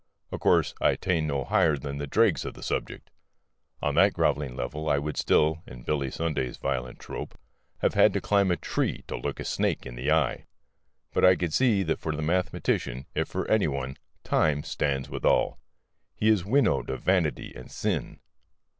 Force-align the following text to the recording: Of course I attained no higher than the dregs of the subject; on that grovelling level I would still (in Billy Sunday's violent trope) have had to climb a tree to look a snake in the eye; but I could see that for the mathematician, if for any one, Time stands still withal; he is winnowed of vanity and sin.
Of 0.31 0.39
course 0.39 0.73
I 0.81 0.89
attained 0.93 1.27
no 1.27 1.43
higher 1.43 1.77
than 1.77 1.99
the 1.99 2.07
dregs 2.07 2.43
of 2.43 2.55
the 2.55 2.63
subject; 2.63 3.11
on 3.83 3.93
that 3.93 4.13
grovelling 4.13 4.55
level 4.55 4.89
I 4.89 4.97
would 4.97 5.15
still 5.15 5.61
(in 5.67 5.83
Billy 5.83 6.09
Sunday's 6.09 6.57
violent 6.57 6.97
trope) 6.97 7.37
have 7.81 7.93
had 7.93 8.11
to 8.13 8.19
climb 8.19 8.49
a 8.49 8.57
tree 8.57 9.03
to 9.07 9.15
look 9.15 9.39
a 9.39 9.45
snake 9.45 9.85
in 9.85 9.93
the 9.93 10.11
eye; 10.11 10.45
but 11.13 11.23
I 11.23 11.35
could 11.35 11.53
see 11.53 11.83
that 11.83 11.99
for 11.99 12.15
the 12.15 12.23
mathematician, 12.23 13.05
if 13.13 13.27
for 13.27 13.47
any 13.47 13.67
one, 13.67 13.95
Time 14.23 14.63
stands 14.63 15.05
still 15.05 15.13
withal; 15.13 15.59
he 16.15 16.29
is 16.29 16.45
winnowed 16.45 16.89
of 16.89 17.03
vanity 17.03 17.53
and 17.55 17.69
sin. 17.71 18.21